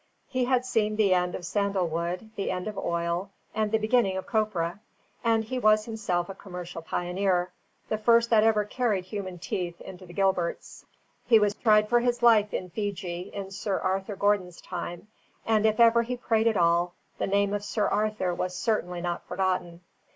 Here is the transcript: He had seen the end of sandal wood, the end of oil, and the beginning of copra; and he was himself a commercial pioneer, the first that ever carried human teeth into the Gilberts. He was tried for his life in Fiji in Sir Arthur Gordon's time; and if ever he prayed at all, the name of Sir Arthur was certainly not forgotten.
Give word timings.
He 0.27 0.45
had 0.45 0.65
seen 0.65 0.95
the 0.95 1.13
end 1.13 1.35
of 1.35 1.45
sandal 1.45 1.87
wood, 1.87 2.31
the 2.35 2.49
end 2.49 2.67
of 2.67 2.75
oil, 2.75 3.29
and 3.53 3.71
the 3.71 3.77
beginning 3.77 4.17
of 4.17 4.25
copra; 4.25 4.79
and 5.23 5.43
he 5.43 5.59
was 5.59 5.85
himself 5.85 6.27
a 6.27 6.33
commercial 6.33 6.81
pioneer, 6.81 7.51
the 7.87 7.99
first 7.99 8.31
that 8.31 8.41
ever 8.43 8.65
carried 8.65 9.03
human 9.05 9.37
teeth 9.37 9.79
into 9.79 10.07
the 10.07 10.13
Gilberts. 10.15 10.87
He 11.27 11.37
was 11.37 11.53
tried 11.53 11.87
for 11.87 11.99
his 11.99 12.23
life 12.23 12.51
in 12.51 12.71
Fiji 12.71 13.29
in 13.31 13.51
Sir 13.51 13.77
Arthur 13.79 14.15
Gordon's 14.15 14.59
time; 14.59 15.07
and 15.45 15.67
if 15.67 15.79
ever 15.79 16.01
he 16.01 16.17
prayed 16.17 16.47
at 16.47 16.57
all, 16.57 16.95
the 17.19 17.27
name 17.27 17.53
of 17.53 17.63
Sir 17.63 17.87
Arthur 17.87 18.33
was 18.33 18.55
certainly 18.57 19.01
not 19.01 19.23
forgotten. 19.27 19.81